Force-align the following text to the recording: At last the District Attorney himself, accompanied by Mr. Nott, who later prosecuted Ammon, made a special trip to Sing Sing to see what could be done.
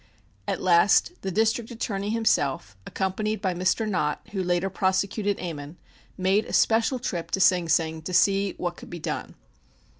At 0.47 0.59
last 0.63 1.11
the 1.21 1.29
District 1.29 1.69
Attorney 1.69 2.09
himself, 2.09 2.75
accompanied 2.87 3.39
by 3.39 3.53
Mr. 3.53 3.87
Nott, 3.87 4.19
who 4.31 4.41
later 4.41 4.67
prosecuted 4.71 5.39
Ammon, 5.39 5.77
made 6.17 6.45
a 6.45 6.53
special 6.53 6.97
trip 6.97 7.29
to 7.29 7.39
Sing 7.39 7.69
Sing 7.69 8.01
to 8.01 8.11
see 8.11 8.55
what 8.57 8.77
could 8.77 8.89
be 8.89 8.97
done. 8.97 9.35